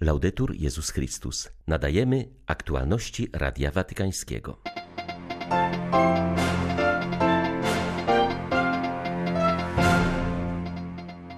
Laudetur 0.00 0.54
Jezus 0.54 0.90
Chrystus. 0.90 1.48
Nadajemy 1.66 2.28
aktualności 2.46 3.28
Radia 3.32 3.70
Watykańskiego. 3.70 4.58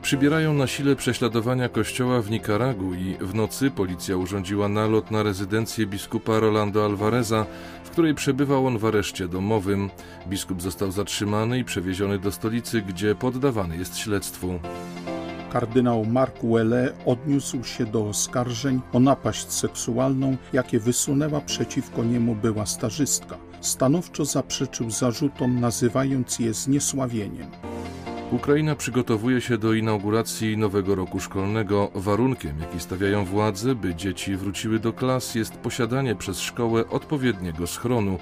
Przybierają 0.02 0.54
na 0.54 0.66
sile 0.66 0.96
prześladowania 0.96 1.68
kościoła 1.68 2.22
w 2.22 2.30
Nikaragui. 2.30 3.16
W 3.20 3.34
nocy 3.34 3.70
policja 3.70 4.16
urządziła 4.16 4.68
nalot 4.68 5.10
na 5.10 5.22
rezydencję 5.22 5.86
biskupa 5.86 6.40
Rolando 6.40 6.84
Alvareza, 6.84 7.46
w 7.84 7.90
której 7.90 8.14
przebywał 8.14 8.66
on 8.66 8.78
w 8.78 8.84
areszcie 8.84 9.28
domowym. 9.28 9.90
Biskup 10.26 10.62
został 10.62 10.90
zatrzymany 10.90 11.58
i 11.58 11.64
przewieziony 11.64 12.18
do 12.18 12.32
stolicy, 12.32 12.82
gdzie 12.82 13.14
poddawany 13.14 13.76
jest 13.76 13.98
śledztwu. 13.98 14.60
Kardynał 15.52 16.04
Mark 16.04 16.34
Welle 16.42 16.92
odniósł 17.06 17.64
się 17.64 17.86
do 17.86 18.08
oskarżeń 18.08 18.80
o 18.92 19.00
napaść 19.00 19.52
seksualną, 19.52 20.36
jakie 20.52 20.80
wysunęła 20.80 21.40
przeciwko 21.40 22.04
niemu 22.04 22.34
była 22.34 22.66
stażystka. 22.66 23.38
Stanowczo 23.60 24.24
zaprzeczył 24.24 24.90
zarzutom, 24.90 25.60
nazywając 25.60 26.38
je 26.38 26.54
zniesławieniem. 26.54 27.46
Ukraina 28.32 28.74
przygotowuje 28.76 29.40
się 29.40 29.58
do 29.58 29.72
inauguracji 29.72 30.56
nowego 30.56 30.94
roku 30.94 31.20
szkolnego. 31.20 31.90
Warunkiem, 31.94 32.60
jaki 32.60 32.80
stawiają 32.80 33.24
władze, 33.24 33.74
by 33.74 33.94
dzieci 33.94 34.36
wróciły 34.36 34.78
do 34.78 34.92
klas, 34.92 35.34
jest 35.34 35.52
posiadanie 35.52 36.14
przez 36.14 36.40
szkołę 36.40 36.88
odpowiedniego 36.88 37.66
schronu, 37.66 38.18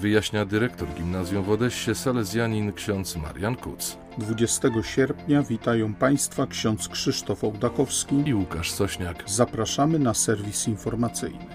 wyjaśnia 0.00 0.44
dyrektor 0.44 0.88
gimnazjum 0.88 1.42
w 1.42 1.50
Odessie 1.50 1.94
salezjanin 1.94 2.72
ksiądz 2.72 3.16
Marian 3.16 3.56
Kuc. 3.56 4.01
20 4.18 4.68
sierpnia 4.82 5.42
witają 5.42 5.94
Państwa 5.94 6.46
ksiądz 6.46 6.88
Krzysztof 6.88 7.44
Ołdakowski 7.44 8.22
i 8.26 8.34
Łukasz 8.34 8.70
Sośniak. 8.70 9.22
Zapraszamy 9.26 9.98
na 9.98 10.14
serwis 10.14 10.68
informacyjny. 10.68 11.46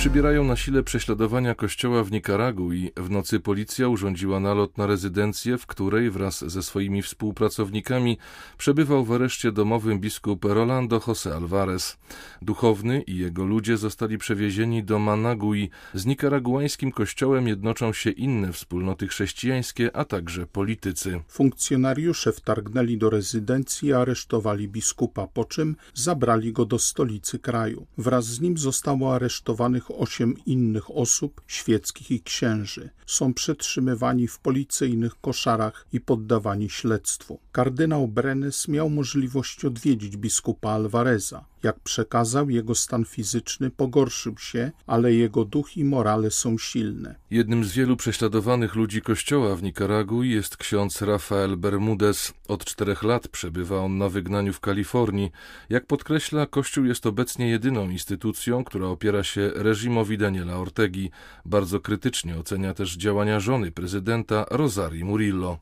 Przybierają 0.00 0.44
na 0.44 0.56
sile 0.56 0.82
prześladowania 0.82 1.54
kościoła 1.54 2.04
w 2.04 2.12
Nikaragui. 2.12 2.90
W 2.96 3.10
nocy 3.10 3.40
policja 3.40 3.88
urządziła 3.88 4.40
nalot 4.40 4.78
na 4.78 4.86
rezydencję, 4.86 5.58
w 5.58 5.66
której 5.66 6.10
wraz 6.10 6.44
ze 6.50 6.62
swoimi 6.62 7.02
współpracownikami 7.02 8.18
przebywał 8.58 9.04
w 9.04 9.12
areszcie 9.12 9.52
domowym 9.52 10.00
biskup 10.00 10.44
Rolando 10.44 10.98
José 10.98 11.30
Alvarez. 11.32 11.98
Duchowny 12.42 13.02
i 13.02 13.18
jego 13.18 13.44
ludzie 13.44 13.76
zostali 13.76 14.18
przewiezieni 14.18 14.84
do 14.84 14.98
Managui. 14.98 15.70
Z 15.94 16.06
nikaraguańskim 16.06 16.92
kościołem 16.92 17.48
jednoczą 17.48 17.92
się 17.92 18.10
inne 18.10 18.52
wspólnoty 18.52 19.08
chrześcijańskie, 19.08 19.96
a 19.96 20.04
także 20.04 20.46
politycy. 20.46 21.20
Funkcjonariusze 21.28 22.32
wtargnęli 22.32 22.98
do 22.98 23.10
rezydencji 23.10 23.88
i 23.88 23.92
aresztowali 23.92 24.68
biskupa, 24.68 25.26
po 25.26 25.44
czym 25.44 25.76
zabrali 25.94 26.52
go 26.52 26.64
do 26.64 26.78
stolicy 26.78 27.38
kraju. 27.38 27.86
Wraz 27.98 28.26
z 28.26 28.40
nim 28.40 28.58
zostało 28.58 29.14
aresztowanych 29.14 29.89
osiem 29.98 30.34
innych 30.46 30.90
osób, 30.90 31.40
świeckich 31.46 32.10
i 32.10 32.20
księży. 32.22 32.90
Są 33.06 33.34
przetrzymywani 33.34 34.28
w 34.28 34.38
policyjnych 34.38 35.20
koszarach 35.20 35.86
i 35.92 36.00
poddawani 36.00 36.70
śledztwu. 36.70 37.38
Kardynał 37.52 38.08
Brenes 38.08 38.68
miał 38.68 38.90
możliwość 38.90 39.64
odwiedzić 39.64 40.16
biskupa 40.16 40.70
Alvareza. 40.70 41.44
Jak 41.62 41.80
przekazał, 41.80 42.50
jego 42.50 42.74
stan 42.74 43.04
fizyczny 43.04 43.70
pogorszył 43.70 44.38
się, 44.38 44.70
ale 44.86 45.12
jego 45.12 45.44
duch 45.44 45.76
i 45.76 45.84
morale 45.84 46.30
są 46.30 46.58
silne. 46.58 47.14
Jednym 47.30 47.64
z 47.64 47.72
wielu 47.72 47.96
prześladowanych 47.96 48.74
ludzi 48.74 49.02
kościoła 49.02 49.56
w 49.56 49.62
Nikaragui 49.62 50.30
jest 50.30 50.56
ksiądz 50.56 51.02
Rafael 51.02 51.56
Bermudez. 51.56 52.34
Od 52.48 52.64
czterech 52.64 53.02
lat 53.02 53.28
przebywa 53.28 53.76
on 53.76 53.98
na 53.98 54.08
wygnaniu 54.08 54.52
w 54.52 54.60
Kalifornii. 54.60 55.30
Jak 55.70 55.86
podkreśla, 55.86 56.46
Kościół 56.46 56.84
jest 56.84 57.06
obecnie 57.06 57.48
jedyną 57.48 57.90
instytucją, 57.90 58.64
która 58.64 58.86
opiera 58.86 59.24
się 59.24 59.50
reżimowi 59.54 60.18
Daniela 60.18 60.56
Ortegi. 60.56 61.10
Bardzo 61.44 61.80
krytycznie 61.80 62.36
ocenia 62.36 62.74
też 62.74 62.96
działania 62.96 63.40
żony 63.40 63.70
prezydenta 63.72 64.46
Rosarii 64.50 65.04
Murillo. 65.04 65.58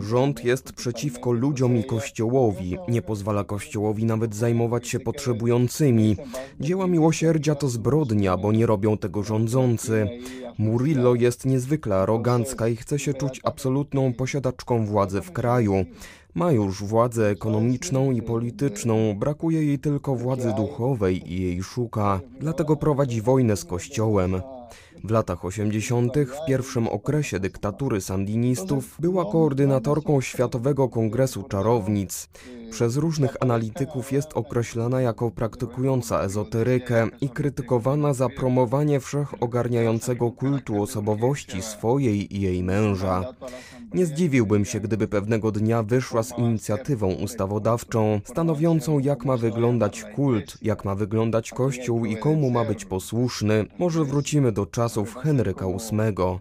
Rząd 0.00 0.44
jest 0.44 0.72
przeciwko 0.72 1.32
ludziom 1.32 1.76
i 1.76 1.84
kościołowi. 1.84 2.76
Nie 2.88 3.02
pozwala 3.02 3.44
kościołowi 3.44 4.04
nawet 4.04 4.34
zajmować 4.34 4.88
się 4.88 5.00
potrzebującymi. 5.00 6.16
Dzieła 6.60 6.86
miłosierdzia 6.86 7.54
to 7.54 7.68
zbrodnia, 7.68 8.36
bo 8.36 8.52
nie 8.52 8.66
robią 8.66 8.96
tego 8.96 9.22
rządzący. 9.22 10.08
Murillo 10.58 11.14
jest 11.14 11.46
niezwykle 11.46 11.96
arogancka 11.96 12.68
i 12.68 12.76
chce 12.76 12.98
się 12.98 13.14
czuć 13.14 13.40
absolutną 13.44 14.12
posiadaczką 14.12 14.86
władzy 14.86 15.20
w 15.20 15.32
kraju. 15.32 15.74
Ma 16.34 16.52
już 16.52 16.84
władzę 16.84 17.30
ekonomiczną 17.30 18.10
i 18.10 18.22
polityczną, 18.22 19.14
brakuje 19.14 19.62
jej 19.62 19.78
tylko 19.78 20.16
władzy 20.16 20.52
duchowej 20.56 21.32
i 21.32 21.42
jej 21.42 21.62
szuka. 21.62 22.20
Dlatego 22.40 22.76
prowadzi 22.76 23.22
wojnę 23.22 23.56
z 23.56 23.64
Kościołem. 23.64 24.40
W 25.04 25.10
latach 25.10 25.44
80., 25.44 26.14
w 26.18 26.46
pierwszym 26.46 26.88
okresie 26.88 27.40
dyktatury 27.40 28.00
sandinistów, 28.00 28.96
była 28.98 29.32
koordynatorką 29.32 30.20
Światowego 30.20 30.88
Kongresu 30.88 31.42
Czarownic. 31.42 32.28
Przez 32.70 32.96
różnych 32.96 33.36
analityków 33.40 34.12
jest 34.12 34.32
określana 34.34 35.00
jako 35.00 35.30
praktykująca 35.30 36.22
ezoterykę 36.22 37.08
i 37.20 37.28
krytykowana 37.28 38.14
za 38.14 38.28
promowanie 38.28 39.00
wszechogarniającego 39.00 40.30
kultu 40.30 40.82
osobowości 40.82 41.62
swojej 41.62 42.36
i 42.36 42.40
jej 42.40 42.62
męża. 42.62 43.24
Nie 43.94 44.06
zdziwiłbym 44.06 44.64
się, 44.64 44.80
gdyby 44.80 45.08
pewnego 45.08 45.52
dnia 45.52 45.82
wyszła 45.82 46.22
z 46.22 46.38
inicjatywą 46.38 47.12
ustawodawczą, 47.12 48.20
stanowiącą 48.24 48.98
jak 48.98 49.24
ma 49.24 49.36
wyglądać 49.36 50.04
kult, 50.04 50.58
jak 50.62 50.84
ma 50.84 50.94
wyglądać 50.94 51.50
Kościół 51.50 52.04
i 52.04 52.16
komu 52.16 52.50
ma 52.50 52.64
być 52.64 52.84
posłuszny. 52.84 53.66
Może 53.78 54.04
wrócimy 54.04 54.52
do 54.52 54.66
czasów 54.86 55.14
Henryka 55.14 55.66
VIII. 55.66 56.40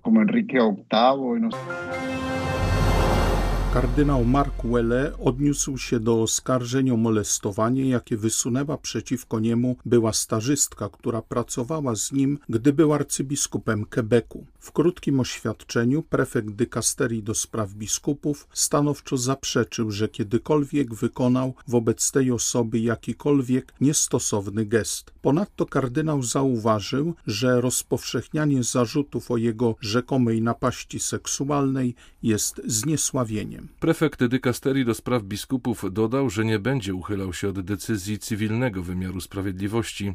Kardynał 3.73 4.25
Mark 4.25 4.53
Welle 4.63 5.11
odniósł 5.17 5.77
się 5.77 5.99
do 5.99 6.21
oskarżeń 6.21 6.91
o 6.91 6.97
molestowanie, 6.97 7.89
jakie 7.89 8.17
wysunęła 8.17 8.77
przeciwko 8.77 9.39
niemu 9.39 9.75
była 9.85 10.13
stażystka, 10.13 10.89
która 10.89 11.21
pracowała 11.21 11.95
z 11.95 12.11
nim, 12.11 12.39
gdy 12.49 12.73
był 12.73 12.93
arcybiskupem 12.93 13.85
Quebecu. 13.85 14.45
W 14.59 14.71
krótkim 14.71 15.19
oświadczeniu 15.19 16.03
prefekt 16.03 16.49
dykasterii 16.49 17.23
do 17.23 17.35
spraw 17.35 17.73
biskupów 17.73 18.47
stanowczo 18.53 19.17
zaprzeczył, 19.17 19.91
że 19.91 20.07
kiedykolwiek 20.07 20.93
wykonał 20.93 21.53
wobec 21.67 22.11
tej 22.11 22.31
osoby 22.31 22.79
jakikolwiek 22.79 23.73
niestosowny 23.81 24.65
gest. 24.65 25.14
Ponadto 25.25 25.65
kardynał 25.65 26.23
zauważył, 26.23 27.13
że 27.27 27.61
rozpowszechnianie 27.61 28.63
zarzutów 28.63 29.31
o 29.31 29.37
jego 29.37 29.75
rzekomej 29.81 30.41
napaści 30.41 30.99
seksualnej 30.99 31.95
jest 32.23 32.61
zniesławieniem. 32.65 33.67
Prefekt 33.79 34.25
dykasterii 34.25 34.85
do 34.85 34.93
spraw 34.93 35.23
biskupów 35.23 35.85
dodał, 35.91 36.29
że 36.29 36.45
nie 36.45 36.59
będzie 36.59 36.93
uchylał 36.93 37.33
się 37.33 37.49
od 37.49 37.61
decyzji 37.61 38.19
cywilnego 38.19 38.83
wymiaru 38.83 39.21
sprawiedliwości. 39.21 40.13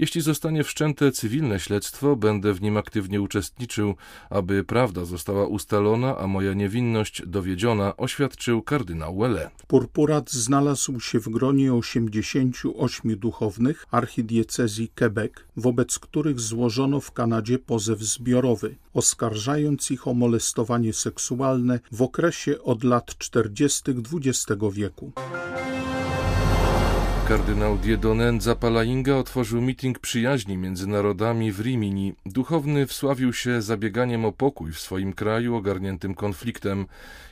Jeśli 0.00 0.20
zostanie 0.20 0.64
wszczęte 0.64 1.12
cywilne 1.12 1.60
śledztwo, 1.60 2.16
będę 2.16 2.54
w 2.54 2.62
nim 2.62 2.76
aktywnie 2.76 3.20
uczestniczył, 3.20 3.94
aby 4.30 4.64
prawda 4.64 5.04
została 5.04 5.46
ustalona, 5.46 6.18
a 6.18 6.26
moja 6.26 6.54
niewinność 6.54 7.22
dowiedziona, 7.26 7.96
oświadczył 7.96 8.62
kardynał 8.62 9.18
Welle. 9.18 9.50
Purpurat 9.66 10.30
znalazł 10.30 11.00
się 11.00 11.20
w 11.20 11.28
gronie 11.28 11.74
88 11.74 13.18
duchownych 13.18 13.86
archidiecezji 13.90 14.88
Quebec, 14.88 15.32
wobec 15.56 15.98
których 15.98 16.40
złożono 16.40 17.00
w 17.00 17.12
Kanadzie 17.12 17.58
pozew 17.58 18.00
zbiorowy, 18.00 18.76
oskarżając 18.94 19.90
ich 19.90 20.08
o 20.08 20.14
molestowanie 20.14 20.92
seksualne 20.92 21.80
w 21.92 22.02
okresie 22.02 22.62
od 22.62 22.84
lat 22.84 23.18
40. 23.18 23.82
XX 24.14 24.62
wieku. 24.72 25.12
Kardynał 27.30 27.78
Dieudonne 27.78 28.40
Zapalainga 28.40 29.16
otworzył 29.16 29.60
miting 29.60 29.98
przyjaźni 29.98 30.56
między 30.56 30.86
narodami 30.86 31.52
w 31.52 31.60
Rimini. 31.60 32.14
Duchowny 32.26 32.86
wsławił 32.86 33.32
się 33.32 33.62
zabieganiem 33.62 34.24
o 34.24 34.32
pokój 34.32 34.72
w 34.72 34.80
swoim 34.80 35.12
kraju 35.12 35.54
ogarniętym 35.54 36.14
konfliktem. 36.14 36.86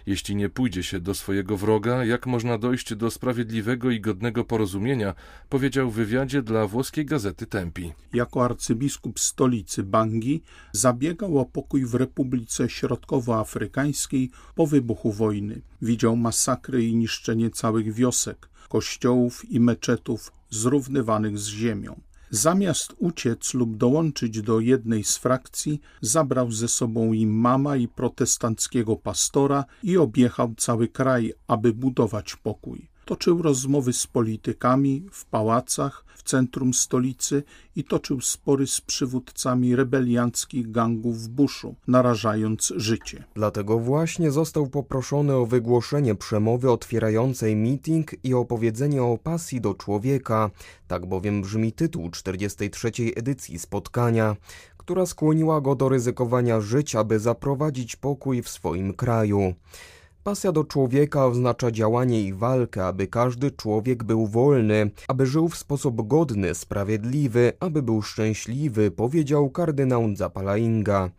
Jeśli 0.07 0.37
nie 0.37 0.49
pójdzie 0.49 0.83
się 0.83 1.01
do 1.01 1.15
swojego 1.15 1.57
wroga, 1.57 2.05
jak 2.05 2.27
można 2.27 2.59
dojść 2.59 2.95
do 2.95 3.11
sprawiedliwego 3.11 3.91
i 3.91 4.01
godnego 4.01 4.45
porozumienia, 4.45 5.15
powiedział 5.49 5.91
w 5.91 5.95
wywiadzie 5.95 6.43
dla 6.43 6.67
włoskiej 6.67 7.05
gazety 7.05 7.47
Tempi. 7.47 7.93
Jako 8.13 8.45
arcybiskup 8.45 9.21
stolicy 9.21 9.83
Bangi 9.83 10.43
zabiegał 10.73 11.39
o 11.39 11.45
pokój 11.45 11.85
w 11.85 11.95
Republice 11.95 12.69
Środkowoafrykańskiej 12.69 14.31
po 14.55 14.67
wybuchu 14.67 15.13
wojny. 15.13 15.61
Widział 15.83 16.17
masakry 16.17 16.85
i 16.85 16.97
niszczenie 16.97 17.51
całych 17.51 17.95
wiosek 17.95 18.49
kościołów 18.69 19.51
i 19.51 19.61
meczetów 19.61 20.33
zrównywanych 20.51 21.39
z 21.39 21.47
ziemią. 21.49 22.01
Zamiast 22.31 22.95
uciec 22.99 23.55
lub 23.55 23.77
dołączyć 23.77 24.43
do 24.43 24.61
jednej 24.61 25.05
z 25.05 25.17
frakcji, 25.17 25.81
zabrał 26.01 26.53
ze 26.53 26.69
sobą 26.69 27.13
imama 27.13 27.77
i 27.77 27.89
protestanckiego 27.89 28.97
pastora 28.97 29.65
i 29.83 29.97
objechał 29.97 30.55
cały 30.57 30.89
kraj, 30.89 31.33
aby 31.47 31.73
budować 31.73 32.37
pokój. 32.37 32.89
Toczył 33.09 33.43
rozmowy 33.43 33.93
z 33.93 34.07
politykami 34.07 35.07
w 35.13 35.25
pałacach 35.25 36.05
w 36.17 36.23
centrum 36.23 36.75
stolicy 36.75 37.43
i 37.77 37.85
toczył 37.85 38.21
spory 38.21 38.67
z 38.67 38.81
przywódcami 38.81 39.77
rebelianckich 39.77 40.71
gangów 40.71 41.23
w 41.23 41.29
Buszu, 41.29 41.75
narażając 41.87 42.73
życie. 42.77 43.25
Dlatego 43.35 43.79
właśnie 43.79 44.31
został 44.31 44.67
poproszony 44.67 45.35
o 45.35 45.47
wygłoszenie 45.47 46.15
przemowy 46.15 46.71
otwierającej 46.71 47.57
meeting 47.57 48.25
i 48.25 48.35
opowiedzenie 48.35 49.03
o 49.03 49.19
pasji 49.19 49.61
do 49.61 49.75
człowieka, 49.75 50.51
tak 50.89 51.07
bowiem 51.07 51.43
brzmi 51.43 51.73
tytuł 51.73 52.11
43. 52.11 52.91
edycji 53.17 53.59
spotkania, 53.59 54.37
która 54.77 55.07
skłoniła 55.07 55.61
go 55.61 55.75
do 55.75 55.89
ryzykowania 55.89 56.61
życia, 56.61 57.05
by 57.05 57.19
zaprowadzić 57.19 57.97
pokój 57.97 58.43
w 58.43 58.49
swoim 58.49 58.95
kraju. 58.95 59.55
Pasja 60.25 60.53
do 60.53 60.65
człowieka 60.65 61.27
oznacza 61.27 61.71
działanie 61.71 62.23
i 62.23 62.33
walkę, 62.33 62.87
aby 62.87 63.07
każdy 63.07 63.51
człowiek 63.51 64.05
był 64.05 64.27
wolny, 64.27 64.91
aby 65.09 65.27
żył 65.27 65.49
w 65.49 65.57
sposób 65.57 66.09
godny, 66.09 66.55
sprawiedliwy, 66.55 67.53
aby 67.61 67.83
był 67.83 68.03
szczęśliwy, 68.03 68.91
powiedział 68.91 69.51
kardynał 69.51 70.17
Zapalainga. 70.17 71.11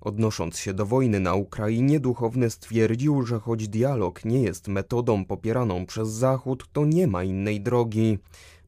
Odnosząc 0.00 0.58
się 0.58 0.74
do 0.74 0.86
wojny 0.86 1.20
na 1.20 1.34
Ukrainie, 1.34 2.00
duchowny 2.00 2.50
stwierdził, 2.50 3.22
że 3.22 3.40
choć 3.40 3.68
dialog 3.68 4.24
nie 4.24 4.42
jest 4.42 4.68
metodą 4.68 5.24
popieraną 5.24 5.86
przez 5.86 6.08
Zachód, 6.08 6.68
to 6.72 6.84
nie 6.84 7.06
ma 7.06 7.24
innej 7.24 7.60
drogi. 7.60 8.18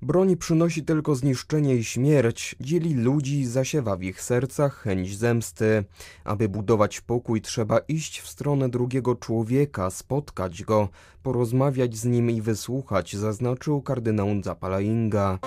Broń 0.02 0.36
przynosi 0.36 0.84
tylko 0.84 1.14
zniszczenie 1.14 1.74
i 1.74 1.84
śmierć, 1.84 2.56
dzieli 2.60 2.94
ludzi 2.94 3.40
i 3.40 3.46
zasiewa 3.46 3.96
w 3.96 4.02
ich 4.02 4.22
sercach 4.22 4.76
chęć 4.82 5.18
zemsty. 5.18 5.84
Aby 6.24 6.48
budować 6.48 7.00
pokój, 7.00 7.40
trzeba 7.40 7.78
iść 7.78 8.20
w 8.20 8.28
stronę 8.28 8.68
drugiego 8.68 9.14
człowieka, 9.14 9.90
spotkać 9.90 10.62
go, 10.62 10.88
porozmawiać 11.22 11.96
z 11.96 12.04
nim 12.04 12.30
i 12.30 12.42
wysłuchać, 12.42 13.16
zaznaczył 13.16 13.82
kardynał 13.82 14.28
Zapalainga. 14.44 15.38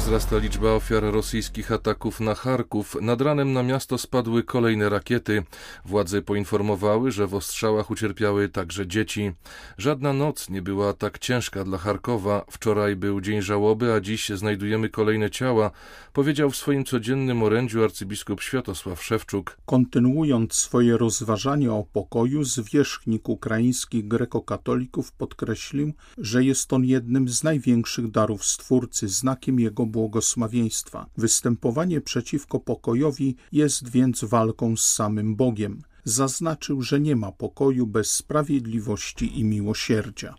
Wzrasta 0.00 0.38
liczba 0.38 0.72
ofiar 0.72 1.02
rosyjskich 1.02 1.72
ataków 1.72 2.20
na 2.20 2.34
Charków. 2.34 2.96
Nad 3.00 3.20
ranem 3.20 3.52
na 3.52 3.62
miasto 3.62 3.98
spadły 3.98 4.42
kolejne 4.42 4.88
rakiety. 4.88 5.42
Władze 5.84 6.22
poinformowały, 6.22 7.12
że 7.12 7.26
w 7.26 7.34
ostrzałach 7.34 7.90
ucierpiały 7.90 8.48
także 8.48 8.86
dzieci. 8.86 9.32
Żadna 9.78 10.12
noc 10.12 10.48
nie 10.50 10.62
była 10.62 10.92
tak 10.92 11.18
ciężka 11.18 11.64
dla 11.64 11.78
Charkowa. 11.78 12.44
Wczoraj 12.50 12.96
był 12.96 13.20
dzień 13.20 13.42
żałoby, 13.42 13.92
a 13.92 14.00
dziś 14.00 14.28
znajdujemy 14.28 14.88
kolejne 14.88 15.30
ciała, 15.30 15.70
powiedział 16.12 16.50
w 16.50 16.56
swoim 16.56 16.84
codziennym 16.84 17.42
orędziu 17.42 17.84
arcybiskup 17.84 18.40
Światosław 18.40 19.04
Szewczuk. 19.04 19.56
Kontynuując 19.66 20.54
swoje 20.54 20.96
rozważania 20.96 21.72
o 21.72 21.84
pokoju, 21.92 22.44
zwierzchnik 22.44 23.28
ukraińskich 23.28 24.08
grekokatolików 24.08 25.12
podkreślił, 25.12 25.92
że 26.18 26.44
jest 26.44 26.72
on 26.72 26.84
jednym 26.84 27.28
z 27.28 27.42
największych 27.44 28.10
darów 28.10 28.44
Stwórcy, 28.44 29.08
znakiem 29.08 29.60
jego 29.60 29.89
błogosławieństwa. 29.90 31.06
Występowanie 31.16 32.00
przeciwko 32.00 32.60
pokojowi 32.60 33.36
jest 33.52 33.88
więc 33.88 34.24
walką 34.24 34.76
z 34.76 34.86
samym 34.86 35.36
Bogiem. 35.36 35.82
Zaznaczył, 36.04 36.82
że 36.82 37.00
nie 37.00 37.16
ma 37.16 37.32
pokoju 37.32 37.86
bez 37.86 38.10
sprawiedliwości 38.10 39.40
i 39.40 39.44
miłosierdzia. 39.44 40.34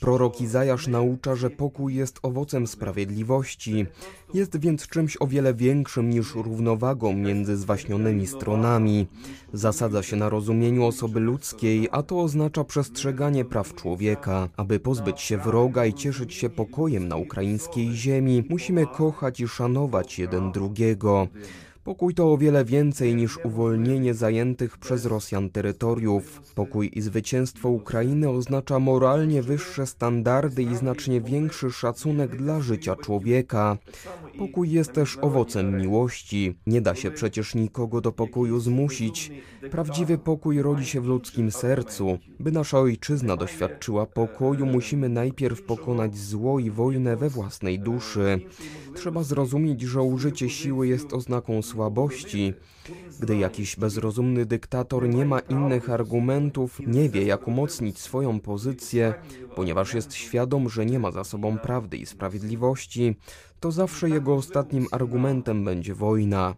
prorok 0.00 0.40
Izajasz 0.40 0.86
naucza, 0.86 1.34
że 1.34 1.50
pokój 1.50 1.94
jest 1.94 2.18
owocem 2.22 2.66
sprawiedliwości. 2.66 3.86
Jest 4.34 4.60
więc 4.60 4.88
czymś 4.88 5.16
o 5.20 5.26
wiele 5.26 5.54
większym 5.54 6.10
niż 6.10 6.34
równowagą 6.34 7.12
między 7.12 7.56
zwaśnionymi 7.56 8.26
stronami. 8.26 9.06
Zasadza 9.52 10.02
się 10.02 10.16
na 10.16 10.28
rozumieniu 10.28 10.84
osoby 10.84 11.20
ludzkiej, 11.20 11.88
a 11.92 12.02
to 12.02 12.20
oznacza 12.20 12.64
przestrzeganie 12.64 13.44
praw 13.44 13.74
człowieka. 13.74 14.48
Aby 14.56 14.80
pozbyć 14.80 15.20
się 15.20 15.38
wroga 15.38 15.86
i 15.86 15.94
cieszyć 15.94 16.34
się 16.34 16.50
pokojem 16.50 17.08
na 17.08 17.16
ukraińskiej 17.16 17.92
ziemi, 17.92 18.44
musimy 18.50 18.86
kochać 18.86 19.40
i 19.40 19.48
szanować 19.48 20.18
jeden 20.18 20.52
drugiego. 20.52 21.28
Pokój 21.84 22.14
to 22.14 22.32
o 22.32 22.38
wiele 22.38 22.64
więcej 22.64 23.14
niż 23.14 23.38
uwolnienie 23.44 24.14
zajętych 24.14 24.78
przez 24.78 25.06
Rosjan 25.06 25.50
terytoriów. 25.50 26.42
Pokój 26.54 26.90
i 26.94 27.00
zwycięstwo 27.00 27.68
Ukrainy 27.68 28.28
oznacza 28.28 28.78
moralnie 28.78 29.42
wyższe 29.42 29.86
standardy 29.86 30.62
i 30.62 30.76
znacznie 30.76 31.20
większy 31.20 31.70
szacunek 31.70 32.36
dla 32.36 32.60
życia 32.60 32.96
człowieka. 32.96 33.78
Pokój 34.38 34.70
jest 34.70 34.92
też 34.92 35.18
owocem 35.20 35.76
miłości. 35.80 36.58
Nie 36.66 36.80
da 36.80 36.94
się 36.94 37.10
przecież 37.10 37.54
nikogo 37.54 38.00
do 38.00 38.12
pokoju 38.12 38.60
zmusić. 38.60 39.32
Prawdziwy 39.70 40.18
pokój 40.18 40.62
rodzi 40.62 40.86
się 40.86 41.00
w 41.00 41.06
ludzkim 41.06 41.50
sercu. 41.50 42.18
By 42.40 42.52
nasza 42.52 42.78
ojczyzna 42.78 43.36
doświadczyła 43.36 44.06
pokoju, 44.06 44.66
musimy 44.66 45.08
najpierw 45.08 45.62
pokonać 45.62 46.18
zło 46.18 46.58
i 46.58 46.70
wojnę 46.70 47.16
we 47.16 47.28
własnej 47.30 47.78
duszy. 47.78 48.40
Trzeba 48.94 49.22
zrozumieć, 49.22 49.82
że 49.82 50.02
użycie 50.02 50.50
siły 50.50 50.88
jest 50.88 51.12
oznaką 51.12 51.62
słabości. 51.74 52.54
Gdy 53.20 53.36
jakiś 53.36 53.76
bezrozumny 53.76 54.46
dyktator 54.46 55.08
nie 55.08 55.24
ma 55.24 55.38
innych 55.38 55.90
argumentów, 55.90 56.80
nie 56.86 57.08
wie 57.08 57.22
jak 57.22 57.48
umocnić 57.48 57.98
swoją 57.98 58.40
pozycję, 58.40 59.14
ponieważ 59.56 59.94
jest 59.94 60.14
świadom, 60.14 60.68
że 60.68 60.86
nie 60.86 60.98
ma 60.98 61.10
za 61.10 61.24
sobą 61.24 61.58
prawdy 61.58 61.96
i 61.96 62.06
sprawiedliwości, 62.06 63.16
to 63.60 63.72
zawsze 63.72 64.10
jego 64.10 64.34
ostatnim 64.34 64.86
argumentem 64.90 65.64
będzie 65.64 65.94
wojna. 65.94 66.54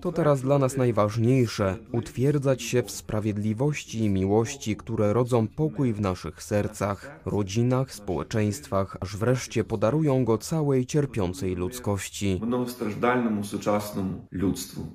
To 0.00 0.12
teraz 0.12 0.40
dla 0.40 0.58
nas 0.58 0.76
najważniejsze 0.76 1.76
utwierdzać 1.92 2.62
się 2.62 2.82
w 2.82 2.90
sprawiedliwości 2.90 3.98
i 3.98 4.10
miłości, 4.10 4.76
które 4.76 5.12
rodzą 5.12 5.48
pokój 5.48 5.92
w 5.92 6.00
naszych 6.00 6.42
sercach, 6.42 7.20
rodzinach, 7.26 7.94
społeczeństwach, 7.94 8.96
aż 9.00 9.16
wreszcie 9.16 9.64
podarują 9.64 10.24
go 10.24 10.38
całej 10.38 10.86
cierpiącej 10.86 11.54
ludzkości. 11.54 12.38
Będą 12.40 12.64
w 12.64 12.70
strażdalnemu, 12.70 13.42
współczesnemu 13.42 14.26
ludztwu. 14.30 14.86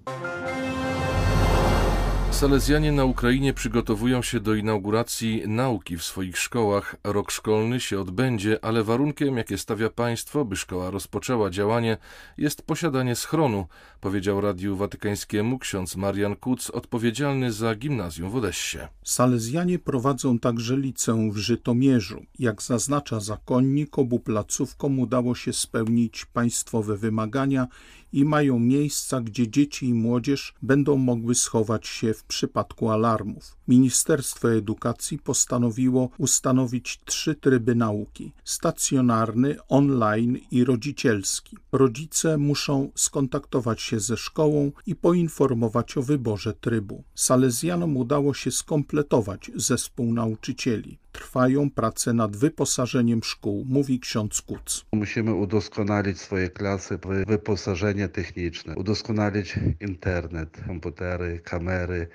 Salezjanie 2.34 2.92
na 2.92 3.06
Ukrainie 3.06 3.54
przygotowują 3.54 4.22
się 4.22 4.40
do 4.40 4.56
inauguracji 4.56 5.44
nauki 5.48 5.98
w 5.98 6.04
swoich 6.04 6.38
szkołach. 6.38 6.96
Rok 7.04 7.32
szkolny 7.32 7.80
się 7.80 8.00
odbędzie, 8.00 8.66
ale 8.66 8.84
warunkiem, 8.84 9.38
jakie 9.38 9.58
stawia 9.58 9.90
państwo, 9.90 10.46
by 10.46 10.56
szkoła 10.56 10.90
rozpoczęła 10.90 11.50
działanie, 11.50 11.98
jest 12.38 12.62
posiadanie 12.62 13.16
schronu, 13.16 13.68
powiedział 14.02 14.42
Radiu 14.42 14.76
Watykańskiemu 14.76 15.60
ksiądz 15.60 15.96
Marian 15.96 16.36
Kuc, 16.36 16.70
odpowiedzialny 16.70 17.52
za 17.52 17.76
gimnazjum 17.76 18.30
w 18.30 18.36
Odessie. 18.36 18.78
Salezjanie 19.04 19.80
prowadzą 19.80 20.40
także 20.40 20.78
liceum 20.78 21.32
w 21.32 21.38
Żytomierzu. 21.38 22.26
Jak 22.40 22.62
zaznacza 22.62 23.20
zakonnik, 23.20 24.00
obu 24.00 24.20
placówkom 24.20 25.00
udało 25.00 25.36
się 25.36 25.54
spełnić 25.54 26.26
państwowe 26.26 26.98
wymagania 26.98 27.68
i 28.14 28.26
mają 28.26 28.60
miejsca, 28.60 29.22
gdzie 29.22 29.48
dzieci 29.48 29.90
i 29.90 29.94
młodzież 29.94 30.54
będą 30.62 30.98
mogły 30.98 31.36
schować 31.36 31.88
się 31.88 32.14
w 32.14 32.24
przypadku 32.24 32.90
alarmów. 32.90 33.58
Ministerstwo 33.68 34.54
Edukacji 34.54 35.18
postanowiło 35.20 36.10
ustanowić 36.18 37.00
trzy 37.06 37.36
tryby 37.36 37.76
nauki: 37.76 38.34
stacjonarny, 38.44 39.56
online 39.68 40.38
i 40.52 40.64
rodzicielski. 40.64 41.58
Rodzice 41.72 42.38
muszą 42.38 42.92
skontaktować 42.96 43.82
się 43.82 44.00
ze 44.00 44.18
szkołą 44.18 44.72
i 44.86 44.96
poinformować 44.96 45.98
o 45.98 46.02
wyborze 46.02 46.54
trybu. 46.54 47.04
Salezjanom 47.16 47.98
udało 47.98 48.34
się 48.34 48.52
skompletować 48.52 49.52
zespół 49.56 50.14
nauczycieli. 50.14 51.03
Trwają 51.14 51.72
prace 51.72 52.14
nad 52.14 52.38
wyposażeniem 52.38 53.24
szkół, 53.24 53.66
mówi 53.70 54.00
ksiądz 54.00 54.42
Kuc. 54.42 54.86
Musimy 54.94 55.34
udoskonalić 55.34 56.20
swoje 56.20 56.50
klasy, 56.50 57.00
wyposażenie 57.28 58.10
techniczne, 58.10 58.76
udoskonalić 58.76 59.60
internet, 59.82 60.50
komputery, 60.68 61.40
kamery, 61.44 62.08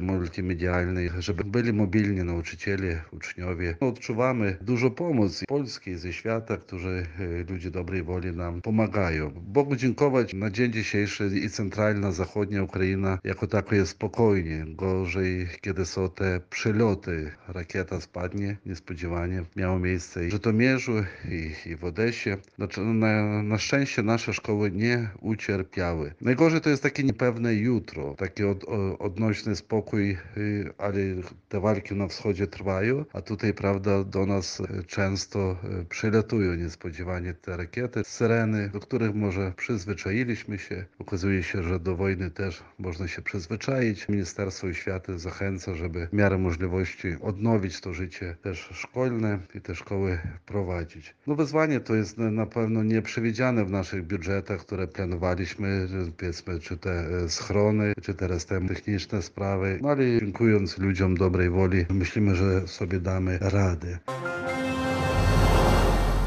multimedialnej, 0.00 1.10
żeby 1.18 1.44
byli 1.44 1.72
mobilni 1.72 2.24
nauczyciele, 2.24 3.02
uczniowie. 3.12 3.76
Odczuwamy 3.80 4.56
dużo 4.60 4.90
pomocy 4.90 5.44
Polski 5.48 5.96
ze 5.96 6.12
świata, 6.12 6.56
którzy 6.56 7.06
e, 7.18 7.52
ludzie 7.52 7.70
dobrej 7.70 8.02
woli 8.02 8.36
nam 8.36 8.62
pomagają. 8.62 9.30
Bogu 9.30 9.76
dziękować 9.76 10.34
na 10.34 10.50
dzień 10.50 10.72
dzisiejszy 10.72 11.30
i 11.44 11.50
centralna, 11.50 12.12
zachodnia 12.12 12.62
Ukraina 12.62 13.18
jako 13.24 13.46
tako 13.46 13.74
jest 13.74 13.90
spokojnie. 13.90 14.64
Gorzej, 14.68 15.48
kiedy 15.60 15.86
są 15.86 16.10
te 16.10 16.40
przyloty. 16.50 17.30
Rakieta 17.48 18.00
spadnie 18.00 18.56
niespodziewanie. 18.66 19.42
Miało 19.56 19.78
miejsce 19.78 20.20
w 20.20 20.30
Żytomierzu, 20.30 20.92
i, 21.66 21.76
w 21.76 21.84
Odesie. 21.84 22.36
Znaczy, 22.56 22.80
na, 22.80 23.42
na 23.42 23.58
szczęście 23.58 24.02
nasze 24.02 24.32
szkoły 24.32 24.70
nie 24.70 25.08
ucierpiały. 25.20 26.14
Najgorzej 26.20 26.60
to 26.60 26.70
jest 26.70 26.82
takie 26.82 27.02
niepewne 27.02 27.54
jutro, 27.54 28.14
takie 28.18 28.48
od, 28.48 28.64
odnośne 28.98 29.45
polityczny 29.46 29.56
spokój, 29.56 30.18
ale 30.78 30.98
te 31.48 31.60
walki 31.60 31.94
na 31.94 32.08
wschodzie 32.08 32.46
trwają, 32.46 33.04
a 33.12 33.20
tutaj, 33.20 33.54
prawda, 33.54 34.04
do 34.04 34.26
nas 34.26 34.62
często 34.86 35.56
przylatują 35.88 36.54
niespodziewanie 36.54 37.34
te 37.34 37.56
rakiety, 37.56 38.02
syreny, 38.04 38.68
do 38.68 38.80
których 38.80 39.14
może 39.14 39.52
przyzwyczailiśmy 39.56 40.58
się. 40.58 40.84
Okazuje 40.98 41.42
się, 41.42 41.62
że 41.62 41.80
do 41.80 41.96
wojny 41.96 42.30
też 42.30 42.62
można 42.78 43.08
się 43.08 43.22
przyzwyczaić. 43.22 44.08
Ministerstwo 44.08 44.66
Oświaty 44.66 45.18
zachęca, 45.18 45.74
żeby 45.74 46.06
w 46.06 46.12
miarę 46.12 46.38
możliwości 46.38 47.16
odnowić 47.20 47.80
to 47.80 47.94
życie 47.94 48.36
też 48.42 48.68
szkolne 48.72 49.38
i 49.54 49.60
te 49.60 49.74
szkoły 49.74 50.18
prowadzić. 50.46 51.14
No 51.26 51.34
wyzwanie 51.34 51.80
to 51.80 51.94
jest 51.94 52.18
na 52.18 52.46
pewno 52.46 52.82
nieprzewidziane 52.82 53.64
w 53.64 53.70
naszych 53.70 54.02
budżetach, 54.02 54.60
które 54.60 54.86
planowaliśmy, 54.88 55.88
powiedzmy, 56.16 56.60
czy 56.60 56.76
te 56.76 57.28
schrony, 57.28 57.92
czy 58.02 58.14
te 58.14 58.26
techniczne 58.68 59.22
sprawy, 59.36 59.78
no 59.82 59.88
ale 59.88 60.20
dziękując 60.20 60.78
ludziom 60.78 61.16
dobrej 61.16 61.50
woli, 61.50 61.86
myślimy, 61.90 62.34
że 62.34 62.68
sobie 62.68 63.00
damy 63.00 63.38
radę. 63.40 63.98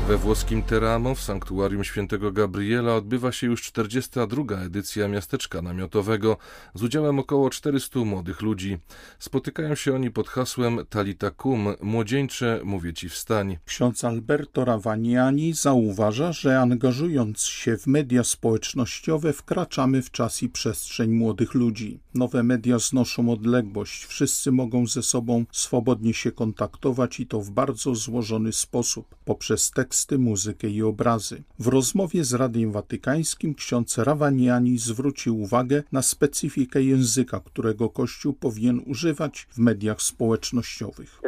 We 0.09 0.17
włoskim 0.17 0.63
Teramo 0.63 1.15
w 1.15 1.21
sanktuarium 1.21 1.83
świętego 1.83 2.31
Gabriela 2.31 2.95
odbywa 2.95 3.31
się 3.31 3.47
już 3.47 3.61
42. 3.61 4.43
edycja 4.61 5.07
miasteczka 5.07 5.61
namiotowego 5.61 6.37
z 6.73 6.83
udziałem 6.83 7.19
około 7.19 7.49
400 7.49 7.99
młodych 7.99 8.41
ludzi. 8.41 8.77
Spotykają 9.19 9.75
się 9.75 9.95
oni 9.95 10.11
pod 10.11 10.27
hasłem 10.27 10.79
Talita 10.89 11.31
Kum, 11.31 11.67
młodzieńcze, 11.81 12.61
mówię 12.63 12.93
ci 12.93 13.09
wstań. 13.09 13.57
Ksiądz 13.65 14.03
Alberto 14.03 14.65
Ravaniani 14.65 15.53
zauważa, 15.53 16.31
że 16.31 16.59
angażując 16.59 17.41
się 17.41 17.77
w 17.77 17.87
media 17.87 18.23
społecznościowe 18.23 19.33
wkraczamy 19.33 20.01
w 20.01 20.11
czas 20.11 20.43
i 20.43 20.49
przestrzeń 20.49 21.11
młodych 21.11 21.53
ludzi. 21.53 21.99
Nowe 22.13 22.43
media 22.43 22.79
znoszą 22.79 23.31
odległość, 23.31 24.05
wszyscy 24.05 24.51
mogą 24.51 24.87
ze 24.87 25.03
sobą 25.03 25.45
swobodnie 25.51 26.13
się 26.13 26.31
kontaktować 26.31 27.19
i 27.19 27.27
to 27.27 27.41
w 27.41 27.51
bardzo 27.51 27.95
złożony 27.95 28.53
sposób, 28.53 29.15
poprzez 29.25 29.71
tekst 29.71 29.98
teksty, 29.99 30.17
muzykę 30.17 30.67
i 30.67 30.83
obrazy. 30.83 31.43
W 31.59 31.67
rozmowie 31.67 32.23
z 32.23 32.33
Radiem 32.33 32.71
Watykańskim 32.71 33.55
ksiądz 33.55 33.97
Rawaniani 33.97 34.77
zwrócił 34.77 35.41
uwagę 35.41 35.83
na 35.91 36.01
specyfikę 36.01 36.83
języka, 36.83 37.39
którego 37.39 37.89
Kościół 37.89 38.33
powinien 38.33 38.81
używać 38.87 39.47
w 39.51 39.57
mediach 39.57 40.01
społecznościowych. 40.01 41.21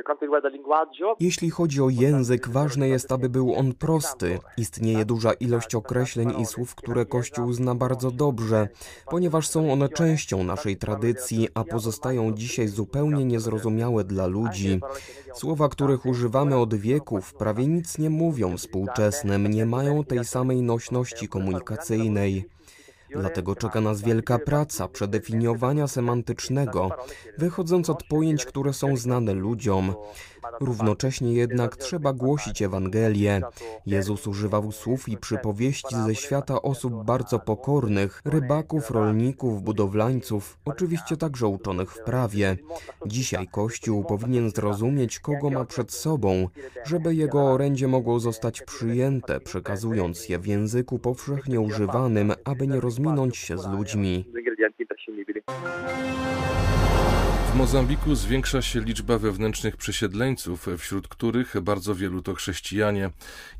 Jeśli 1.20 1.50
chodzi 1.50 1.82
o 1.82 1.90
język, 1.90 2.50
ważne 2.50 2.88
jest, 2.88 3.12
aby 3.12 3.30
był 3.30 3.56
on 3.56 3.74
prosty. 3.74 4.40
Istnieje 4.58 5.06
duża 5.06 5.34
ilość 5.34 5.76
określeń 5.76 6.40
i 6.40 6.46
słów, 6.46 6.76
które 6.76 7.06
Kościół 7.06 7.54
zna 7.54 7.76
bardzo 7.76 8.12
dobrze, 8.12 8.68
ponieważ 9.10 9.48
są 9.48 9.74
one 9.74 9.90
częścią 9.90 10.44
naszej 10.44 10.78
tradycji, 10.78 11.48
a 11.54 11.64
pozostają 11.64 12.34
dzisiaj 12.34 12.68
zupełnie 12.68 13.26
niezrozumiałe 13.26 14.04
dla 14.04 14.28
ludzi. 14.28 14.80
Słowa, 15.34 15.70
których 15.70 16.06
używamy 16.06 16.58
od 16.58 16.76
wieków, 16.76 17.34
prawie 17.34 17.68
nic 17.68 17.98
nie 17.98 18.10
mówią 18.10 18.51
współczesnym 18.58 19.48
nie 19.48 19.66
mają 19.66 20.04
tej 20.04 20.26
samej 20.26 20.62
nośności 20.62 21.28
komunikacyjnej. 21.28 22.46
Dlatego 23.16 23.56
czeka 23.56 23.82
nas 23.82 24.02
wielka 24.02 24.40
praca 24.40 24.88
przedefiniowania 24.88 25.88
semantycznego, 25.88 26.90
wychodząc 27.38 27.90
od 27.90 28.04
pojęć, 28.04 28.46
które 28.46 28.74
są 28.74 28.98
znane 28.98 29.34
ludziom. 29.34 29.94
Równocześnie 30.60 31.34
jednak 31.34 31.78
trzeba 31.78 32.14
głosić 32.14 32.62
Ewangelię. 32.62 33.42
Jezus 33.86 34.28
używał 34.28 34.72
słów 34.72 35.10
i 35.10 35.18
przypowieści 35.18 35.96
ze 35.96 36.16
świata 36.16 36.62
osób 36.62 37.04
bardzo 37.04 37.40
pokornych, 37.40 38.22
rybaków, 38.26 38.92
rolników, 38.92 39.64
budowlańców, 39.64 40.58
oczywiście 40.66 41.18
także 41.18 41.48
uczonych 41.48 41.92
w 41.92 42.04
prawie. 42.04 42.58
Dzisiaj 43.06 43.48
Kościół 43.48 44.04
powinien 44.04 44.50
zrozumieć, 44.50 45.20
kogo 45.20 45.50
ma 45.50 45.66
przed 45.66 45.92
sobą, 45.92 46.48
żeby 46.86 47.16
jego 47.16 47.44
orędzie 47.44 47.88
mogło 47.88 48.20
zostać 48.20 48.62
przyjęte, 48.62 49.40
przekazując 49.40 50.30
je 50.30 50.40
w 50.40 50.48
języku 50.48 51.00
powszechnie 51.00 51.60
używanym, 51.60 52.34
aby 52.46 52.68
nie 52.68 52.80
rozminąć 52.80 53.38
się 53.38 53.58
z 53.58 53.68
ludźmi. 53.68 54.26
W 57.52 57.56
Mozambiku 57.56 58.16
zwiększa 58.16 58.62
się 58.62 58.80
liczba 58.80 59.18
wewnętrznych 59.18 59.78
przesiedleńców, 59.78 60.68
wśród 60.78 61.08
których 61.08 61.62
bardzo 61.62 61.96
wielu 61.96 62.22
to 62.22 62.34
chrześcijanie. 62.34 63.10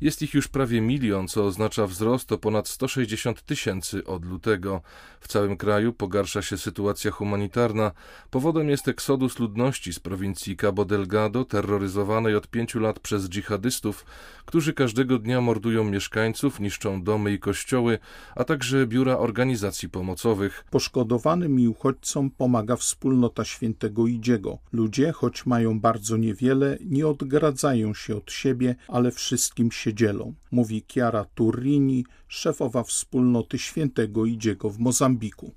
Jest 0.00 0.22
ich 0.22 0.34
już 0.34 0.48
prawie 0.48 0.80
milion, 0.80 1.28
co 1.28 1.44
oznacza 1.44 1.86
wzrost 1.86 2.32
o 2.32 2.38
ponad 2.38 2.68
160 2.68 3.42
tysięcy 3.42 4.04
od 4.04 4.24
lutego. 4.24 4.80
W 5.20 5.28
całym 5.28 5.56
kraju 5.56 5.92
pogarsza 5.92 6.42
się 6.42 6.58
sytuacja 6.58 7.10
humanitarna. 7.10 7.92
Powodem 8.30 8.68
jest 8.68 8.88
eksodus 8.88 9.38
ludności 9.38 9.92
z 9.92 10.00
prowincji 10.00 10.56
Cabo 10.56 10.84
Delgado, 10.84 11.44
terroryzowanej 11.44 12.36
od 12.36 12.48
pięciu 12.48 12.80
lat 12.80 13.00
przez 13.00 13.28
dżihadystów, 13.28 14.04
którzy 14.44 14.72
każdego 14.72 15.18
dnia 15.18 15.40
mordują 15.40 15.84
mieszkańców, 15.84 16.60
niszczą 16.60 17.02
domy 17.02 17.32
i 17.32 17.38
kościoły, 17.38 17.98
a 18.36 18.44
także 18.44 18.86
biura 18.86 19.18
organizacji 19.18 19.88
pomocowych. 19.88 20.64
Poszkodowanym 20.70 21.60
i 21.60 21.68
uchodźcom 21.68 22.30
pomaga 22.30 22.76
wspólnota 22.76 23.44
święta 23.44 23.81
tego 23.82 24.06
Idziego. 24.06 24.58
Ludzie, 24.72 25.12
choć 25.12 25.46
mają 25.46 25.80
bardzo 25.80 26.16
niewiele, 26.16 26.78
nie 26.84 27.06
odgradzają 27.06 27.94
się 27.94 28.16
od 28.16 28.32
siebie, 28.32 28.74
ale 28.88 29.10
wszystkim 29.10 29.72
się 29.72 29.94
dzielą, 29.94 30.34
mówi 30.50 30.84
Chiara 30.88 31.24
Turrini, 31.24 32.04
szefowa 32.32 32.82
wspólnoty 32.82 33.58
świętego 33.58 34.26
Idziego 34.26 34.70
w 34.70 34.78
Mozambiku. 34.78 35.52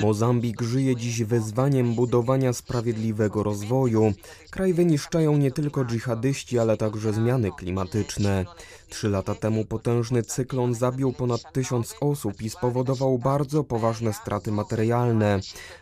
Mozambik 0.00 0.62
żyje 0.62 0.96
dziś 0.96 1.24
wezwaniem 1.24 1.94
budowania 1.94 2.52
sprawiedliwego 2.52 3.42
rozwoju. 3.42 4.12
Kraj 4.50 4.74
wyniszczają 4.74 5.36
nie 5.36 5.50
tylko 5.50 5.84
dżihadyści, 5.84 6.58
ale 6.58 6.76
także 6.76 7.12
zmiany 7.12 7.50
klimatyczne. 7.52 8.44
Trzy 8.88 9.08
lata 9.08 9.34
temu 9.34 9.64
potężny 9.64 10.22
cyklon 10.22 10.74
zabił 10.74 11.12
ponad 11.12 11.52
tysiąc 11.52 11.94
osób 12.00 12.42
i 12.42 12.50
spowodował 12.50 13.18
bardzo 13.18 13.64
poważne 13.64 14.12
straty 14.12 14.52
materialne. 14.52 15.40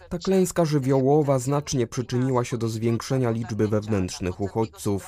Ta 0.09 0.18
klęska 0.18 0.64
żywiołowa 0.64 1.38
znacznie 1.38 1.87
przyczyniła 1.87 2.44
się 2.44 2.59
do 2.59 2.68
zwiększenia 2.68 3.30
liczby 3.30 3.68
wewnętrznych 3.68 4.40
uchodźców. 4.40 5.06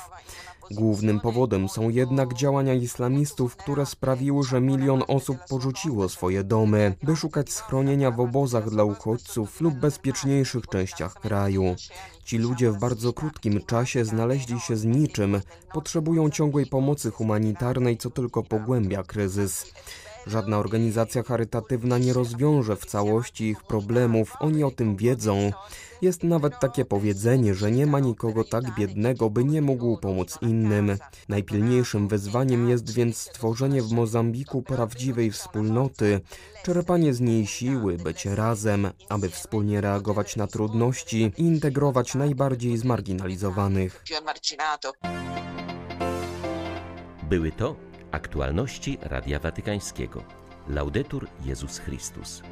Głównym 0.70 1.20
powodem 1.20 1.68
są 1.68 1.88
jednak 1.88 2.34
działania 2.34 2.74
islamistów, 2.74 3.56
które 3.56 3.86
sprawiły, 3.86 4.44
że 4.44 4.60
milion 4.60 5.02
osób 5.08 5.38
porzuciło 5.48 6.08
swoje 6.08 6.44
domy, 6.44 6.94
by 7.02 7.16
szukać 7.16 7.52
schronienia 7.52 8.10
w 8.10 8.20
obozach 8.20 8.70
dla 8.70 8.84
uchodźców 8.84 9.60
lub 9.60 9.74
bezpieczniejszych 9.74 10.66
częściach 10.66 11.14
kraju. 11.14 11.76
Ci 12.24 12.38
ludzie 12.38 12.70
w 12.70 12.78
bardzo 12.78 13.12
krótkim 13.12 13.60
czasie 13.66 14.04
znaleźli 14.04 14.60
się 14.60 14.76
z 14.76 14.84
niczym, 14.84 15.40
potrzebują 15.72 16.30
ciągłej 16.30 16.66
pomocy 16.66 17.10
humanitarnej, 17.10 17.96
co 17.96 18.10
tylko 18.10 18.42
pogłębia 18.42 19.02
kryzys. 19.02 19.72
Żadna 20.26 20.58
organizacja 20.58 21.22
charytatywna 21.22 21.98
nie 21.98 22.12
rozwiąże 22.12 22.76
w 22.76 22.86
całości 22.86 23.44
ich 23.44 23.62
problemów, 23.62 24.32
oni 24.40 24.64
o 24.64 24.70
tym 24.70 24.96
wiedzą. 24.96 25.52
Jest 26.02 26.22
nawet 26.22 26.60
takie 26.60 26.84
powiedzenie, 26.84 27.54
że 27.54 27.70
nie 27.70 27.86
ma 27.86 28.00
nikogo 28.00 28.44
tak 28.44 28.74
biednego, 28.74 29.30
by 29.30 29.44
nie 29.44 29.62
mógł 29.62 29.96
pomóc 29.96 30.38
innym. 30.42 30.98
Najpilniejszym 31.28 32.08
wyzwaniem 32.08 32.68
jest 32.68 32.94
więc 32.94 33.16
stworzenie 33.16 33.82
w 33.82 33.92
Mozambiku 33.92 34.62
prawdziwej 34.62 35.30
wspólnoty, 35.30 36.20
czerpanie 36.64 37.14
z 37.14 37.20
niej 37.20 37.46
siły, 37.46 37.96
bycie 37.96 38.34
razem, 38.34 38.90
aby 39.08 39.28
wspólnie 39.28 39.80
reagować 39.80 40.36
na 40.36 40.46
trudności 40.46 41.32
i 41.36 41.42
integrować 41.42 42.14
najbardziej 42.14 42.78
zmarginalizowanych. 42.78 44.04
Były 47.22 47.52
to 47.52 47.76
aktualności 48.10 48.98
Radia 49.02 49.38
Watykańskiego. 49.38 50.22
Laudetur 50.68 51.28
Jezus 51.44 51.78
Chrystus. 51.78 52.42